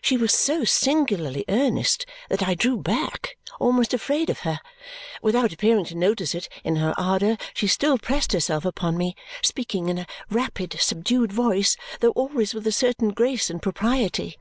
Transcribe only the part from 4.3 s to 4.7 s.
her.